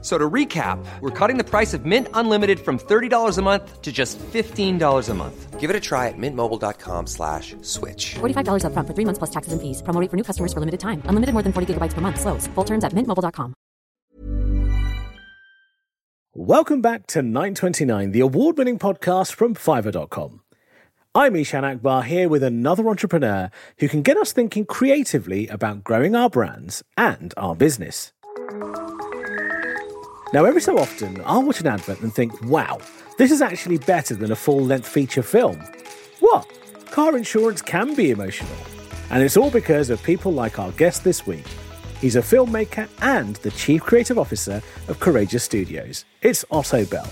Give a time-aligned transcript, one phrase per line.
[0.00, 3.90] So to recap, we're cutting the price of Mint Unlimited from $30 a month to
[3.90, 5.58] just $15 a month.
[5.58, 8.14] Give it a try at mintmobile.com slash switch.
[8.20, 9.82] $45 upfront for three months plus taxes and fees.
[9.82, 11.02] Promo rate for new customers for limited time.
[11.06, 12.20] Unlimited more than 40 gigabytes per month.
[12.20, 12.46] Slows.
[12.54, 13.54] Full terms at mintmobile.com.
[16.34, 20.42] Welcome back to 929, the award-winning podcast from Fiverr.com.
[21.12, 26.14] I'm Eshaan Akbar here with another entrepreneur who can get us thinking creatively about growing
[26.14, 28.12] our brands and our business.
[30.30, 32.78] Now, every so often, I'll watch an advert and think, wow,
[33.16, 35.58] this is actually better than a full length feature film.
[36.20, 36.46] What?
[36.90, 38.52] Car insurance can be emotional.
[39.08, 41.46] And it's all because of people like our guest this week.
[41.98, 46.04] He's a filmmaker and the Chief Creative Officer of Courageous Studios.
[46.20, 47.08] It's Otto Bell.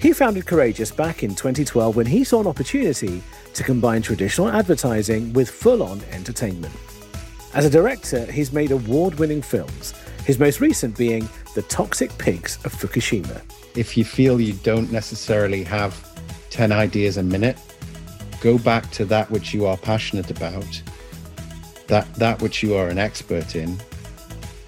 [0.00, 3.22] He founded Courageous back in 2012 when he saw an opportunity
[3.52, 6.74] to combine traditional advertising with full on entertainment.
[7.52, 9.92] As a director, he's made award winning films,
[10.24, 13.42] his most recent being The Toxic Pigs of Fukushima.
[13.76, 15.94] If you feel you don't necessarily have
[16.50, 17.58] 10 ideas a minute,
[18.40, 20.82] go back to that which you are passionate about,
[21.88, 23.78] that, that which you are an expert in,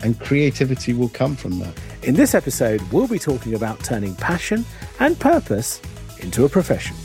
[0.02, 1.74] and creativity will come from that.
[2.02, 4.64] In this episode, we'll be talking about turning passion
[5.00, 5.80] and purpose
[6.20, 6.96] into a profession.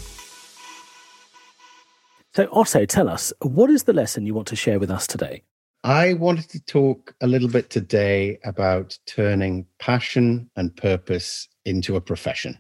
[2.34, 5.44] So, Otto, tell us, what is the lesson you want to share with us today?
[5.84, 12.02] I wanted to talk a little bit today about turning passion and purpose into a
[12.02, 12.60] profession.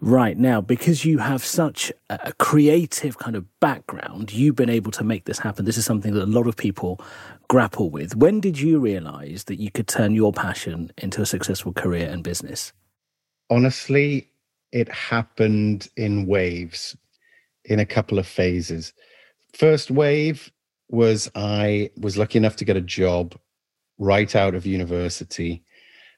[0.00, 5.04] Right now, because you have such a creative kind of background, you've been able to
[5.04, 5.66] make this happen.
[5.66, 6.98] This is something that a lot of people
[7.48, 8.16] grapple with.
[8.16, 12.24] When did you realize that you could turn your passion into a successful career and
[12.24, 12.72] business?
[13.50, 14.30] Honestly,
[14.72, 16.96] it happened in waves,
[17.66, 18.94] in a couple of phases.
[19.52, 20.50] First wave
[20.90, 23.36] was I was lucky enough to get a job
[23.98, 25.62] right out of university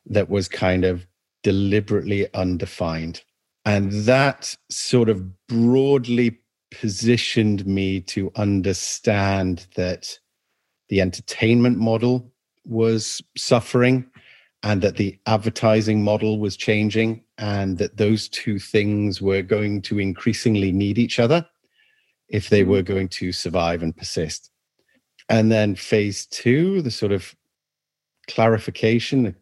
[0.07, 1.07] that was kind of
[1.43, 3.23] deliberately undefined.
[3.65, 6.39] And that sort of broadly
[6.71, 10.19] positioned me to understand that
[10.89, 12.33] the entertainment model
[12.65, 14.07] was suffering
[14.63, 19.99] and that the advertising model was changing and that those two things were going to
[19.99, 21.47] increasingly need each other
[22.29, 22.71] if they mm-hmm.
[22.71, 24.52] were going to survive and persist.
[25.33, 27.35] And then phase two, the sort of
[28.29, 29.35] clarification, the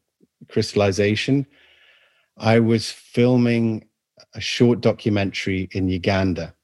[0.48, 1.44] crystallization.
[2.38, 3.88] I was filming
[4.34, 6.54] a short documentary in Uganda,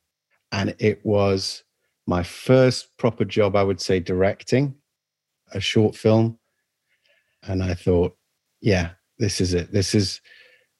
[0.52, 1.64] and it was
[2.06, 4.76] my first proper job, I would say, directing
[5.50, 6.38] a short film.
[7.42, 8.16] And I thought,
[8.60, 9.72] yeah, this is it.
[9.72, 10.20] This is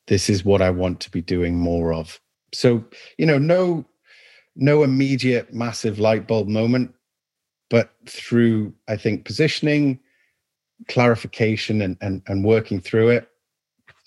[0.06, 2.20] this is what I want to be doing more of.
[2.54, 2.84] So,
[3.18, 3.84] you know, no
[4.54, 6.94] no immediate massive light bulb moment,
[7.70, 9.98] but through I think positioning,
[10.88, 13.28] clarification and and, and working through it,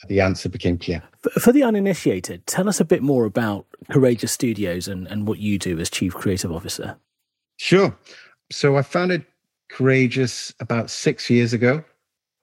[0.08, 1.04] the answer became clear.
[1.40, 5.60] For the uninitiated, tell us a bit more about Courageous Studios and, and what you
[5.60, 6.98] do as Chief Creative Officer.
[7.58, 7.96] Sure.
[8.52, 9.26] So I founded
[9.70, 11.84] Courageous about six years ago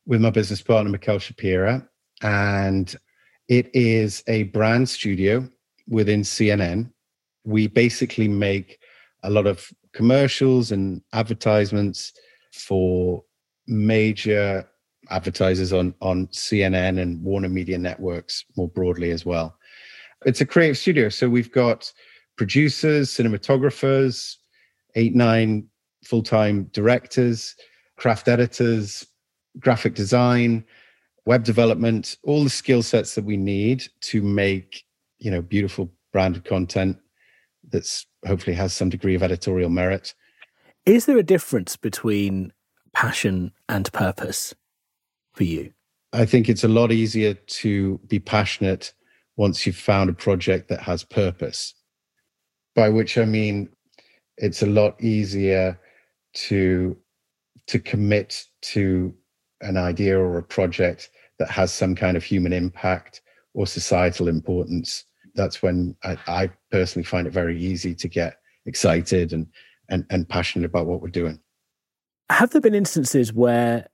[0.06, 1.87] with my business partner, Mikhail Shapira.
[2.22, 2.94] And
[3.49, 5.49] it is a brand studio
[5.88, 6.93] within CNN.
[7.44, 8.78] We basically make
[9.22, 12.12] a lot of commercials and advertisements
[12.52, 13.24] for
[13.66, 14.68] major
[15.08, 19.56] advertisers on on CNN and Warner Media Networks more broadly as well.
[20.26, 21.90] It's a creative studio, so we've got
[22.36, 24.36] producers, cinematographers,
[24.96, 25.66] eight nine
[26.04, 27.56] full time directors,
[27.96, 29.06] craft editors,
[29.58, 30.62] graphic design,
[31.24, 34.84] web development, all the skill sets that we need to make
[35.18, 36.98] you know beautiful branded content
[37.71, 40.15] that's hopefully has some degree of editorial merit.
[40.84, 42.53] Is there a difference between
[42.93, 44.54] passion and purpose?
[45.37, 45.72] for you?
[46.12, 48.93] I think it's a lot easier to be passionate
[49.37, 51.75] once you've found a project that has purpose.
[52.75, 53.69] By which I mean
[54.38, 55.79] it's a lot easier
[56.49, 56.96] to
[57.67, 59.14] to commit to
[59.61, 63.23] an idea or a project that has some kind of human impact
[63.55, 65.05] or societal importance.
[65.37, 69.47] That's when I, I personally find it very easy to get excited and,
[69.88, 71.41] and and passionate about what we're doing.
[72.31, 73.88] Have there been instances where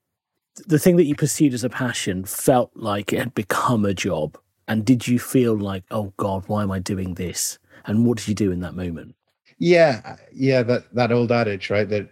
[0.67, 4.39] the thing that you pursued as a passion felt like it had become a job?
[4.69, 7.59] And did you feel like, oh God, why am I doing this?
[7.85, 9.15] And what did you do in that moment?
[9.59, 11.89] Yeah, yeah, that that old adage, right?
[11.89, 12.09] That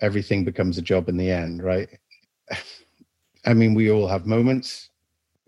[0.00, 1.88] everything becomes a job in the end, right?
[3.46, 4.88] I mean, we all have moments,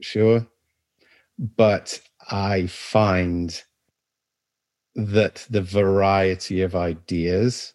[0.02, 0.46] sure.
[1.38, 2.00] But
[2.30, 3.62] I find
[4.94, 7.74] that the variety of ideas,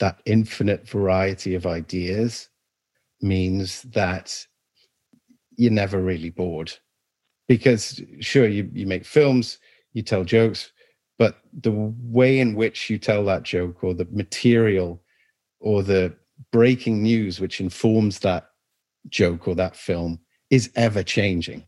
[0.00, 2.48] that infinite variety of ideas,
[3.20, 4.46] means that
[5.56, 6.72] you're never really bored.
[7.48, 9.58] Because sure, you, you make films,
[9.92, 10.72] you tell jokes,
[11.18, 15.02] but the way in which you tell that joke or the material
[15.58, 16.14] or the
[16.52, 18.50] breaking news which informs that
[19.08, 20.20] joke or that film
[20.50, 21.64] is ever changing.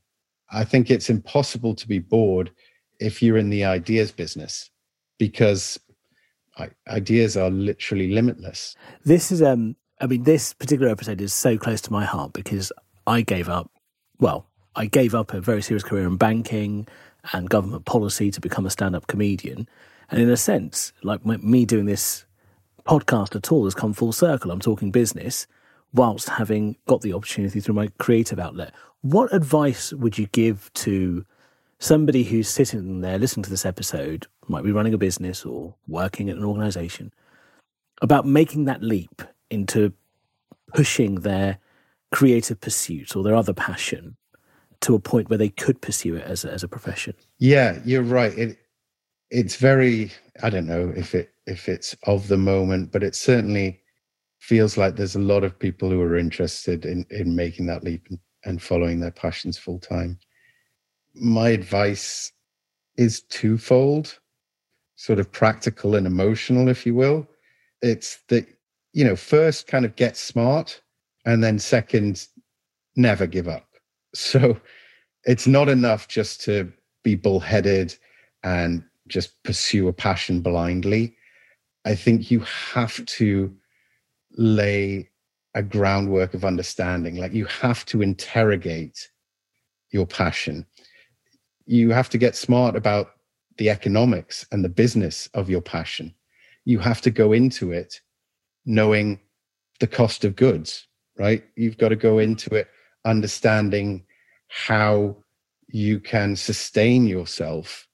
[0.53, 2.51] I think it's impossible to be bored
[2.99, 4.71] if you're in the ideas business
[5.19, 5.79] because
[6.89, 8.77] ideas are literally limitless.
[9.05, 12.73] This is um I mean this particular episode is so close to my heart because
[13.07, 13.71] I gave up
[14.19, 16.87] well, I gave up a very serious career in banking
[17.33, 19.69] and government policy to become a stand-up comedian.
[20.11, 22.25] And in a sense, like me doing this
[22.87, 24.51] podcast at all has come full circle.
[24.51, 25.47] I'm talking business
[25.93, 28.73] whilst having got the opportunity through my creative outlet.
[29.03, 31.25] What advice would you give to
[31.79, 36.29] somebody who's sitting there listening to this episode, might be running a business or working
[36.29, 37.13] at an organization,
[38.03, 39.93] about making that leap into
[40.75, 41.59] pushing their
[42.13, 44.17] creative pursuit or their other passion
[44.81, 47.15] to a point where they could pursue it as a, as a profession?
[47.39, 48.37] Yeah, you're right.
[48.39, 48.59] It
[49.31, 50.11] it's very
[50.43, 53.81] I don't know if it if it's of the moment, but it's certainly
[54.41, 58.07] feels like there's a lot of people who are interested in in making that leap
[58.11, 60.19] and, and following their passions full time.
[61.15, 62.33] My advice
[62.97, 64.19] is twofold,
[64.97, 67.27] sort of practical and emotional, if you will.
[67.83, 68.47] It's that,
[68.93, 70.81] you know, first kind of get smart,
[71.25, 72.27] and then second,
[72.97, 73.67] never give up.
[74.13, 74.61] So
[75.23, 76.73] it's not enough just to
[77.05, 77.95] be bullheaded
[78.43, 81.15] and just pursue a passion blindly.
[81.85, 83.55] I think you have to
[84.37, 85.09] lay
[85.55, 87.17] a groundwork of understanding.
[87.17, 89.09] Like you have to interrogate
[89.91, 90.67] your passion.
[91.67, 93.13] You have to get smart about
[93.59, 96.15] the economics and the business of your passion.
[96.65, 98.01] You have to go into it
[98.65, 99.21] knowing
[99.81, 100.87] the cost of goods,
[101.19, 101.45] right?
[101.57, 102.69] You've got to go into it
[103.05, 104.05] understanding
[104.49, 105.17] how
[105.69, 107.87] you can sustain yourself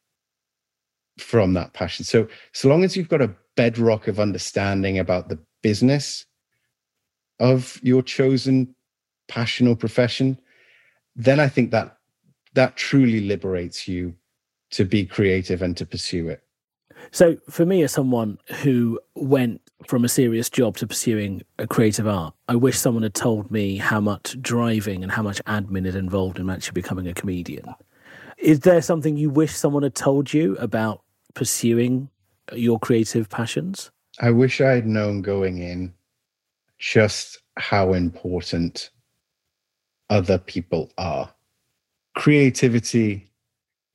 [1.18, 2.04] from that passion.
[2.04, 6.26] So, so long as you've got a bedrock of understanding about the business
[7.40, 8.74] of your chosen
[9.28, 10.38] passion or profession,
[11.14, 11.98] then I think that
[12.54, 14.14] that truly liberates you
[14.70, 16.42] to be creative and to pursue it.
[17.10, 22.08] So, for me, as someone who went from a serious job to pursuing a creative
[22.08, 25.94] art, I wish someone had told me how much driving and how much admin is
[25.94, 27.74] involved in actually becoming a comedian.
[28.38, 31.02] Is there something you wish someone had told you about
[31.34, 32.08] pursuing
[32.52, 33.90] your creative passions?
[34.20, 35.92] I wish I had known going in
[36.78, 38.90] just how important
[40.08, 41.30] other people are.
[42.14, 43.30] Creativity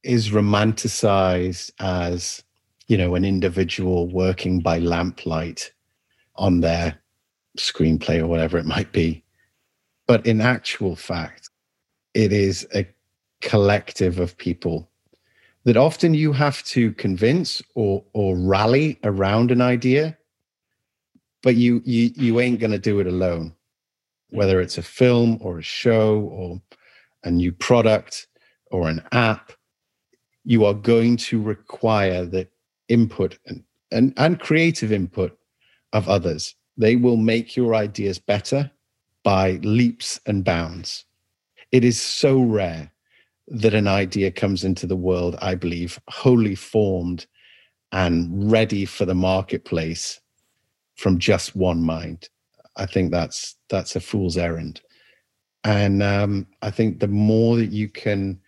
[0.04, 2.44] is romanticized as,
[2.88, 5.72] you know, an individual working by lamplight
[6.36, 7.00] on their
[7.58, 9.24] screenplay or whatever it might be.
[10.06, 11.50] But in actual fact,
[12.14, 12.88] it is a
[13.42, 14.91] collective of people
[15.64, 20.18] that often you have to convince or or rally around an idea
[21.42, 23.54] but you you you ain't going to do it alone.
[24.30, 24.38] Hmm.
[24.38, 26.62] Whether it's a film or a show or
[27.24, 28.28] a new product
[28.72, 29.52] or an app
[30.44, 32.48] you are going to require the
[32.88, 35.38] input and, and, and creative input
[35.94, 36.56] of others.
[36.78, 38.72] They will make your ideas better
[39.24, 41.06] by leaps and bounds.
[41.72, 42.92] It is so rare
[43.52, 47.28] that an idea comes into the world, I believe, wholly formed
[47.92, 50.22] and ready for the marketplace
[50.96, 52.30] from just one mind.
[52.78, 54.82] I think that's that's a fool's errand.
[55.66, 58.40] And um, I think the more that you can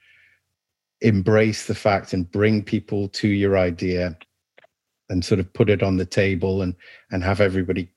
[1.01, 4.17] embrace the fact and bring people to your idea
[5.09, 6.75] and sort of put it on the table and
[7.11, 7.89] and have everybody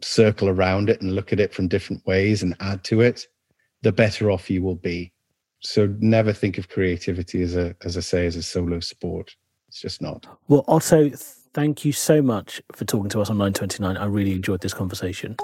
[0.00, 3.28] circle around it and look at it from different ways and add to it,
[3.82, 5.12] the better off you will be
[5.62, 9.36] so never think of creativity as a as I say as a solo sport.
[9.68, 10.26] It's just not.
[10.48, 11.10] Well, Otto,
[11.54, 13.96] thank you so much for talking to us on 929.
[13.96, 15.36] I really enjoyed this conversation.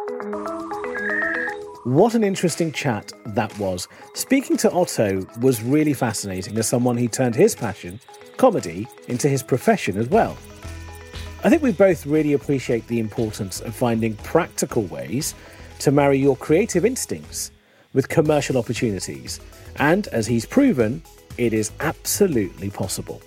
[1.84, 3.88] What an interesting chat that was.
[4.12, 7.98] Speaking to Otto was really fascinating as someone who turned his passion,
[8.36, 10.36] comedy, into his profession as well.
[11.44, 15.34] I think we both really appreciate the importance of finding practical ways
[15.78, 17.52] to marry your creative instincts
[17.94, 19.40] with commercial opportunities
[19.76, 21.02] and as he's proven,
[21.36, 23.22] it is absolutely possible.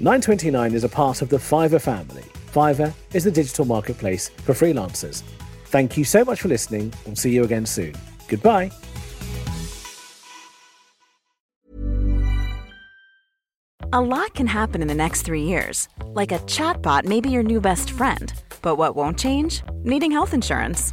[0.00, 2.24] 929 is a part of the Fiverr family.
[2.52, 5.22] Fiverr is the digital marketplace for freelancers.
[5.66, 6.92] Thank you so much for listening.
[7.04, 7.94] We'll see you again soon.
[8.28, 8.70] Goodbye.
[13.92, 15.88] A lot can happen in the next three years.
[16.06, 18.32] Like a chatbot may be your new best friend.
[18.60, 19.62] But what won't change?
[19.84, 20.92] Needing health insurance.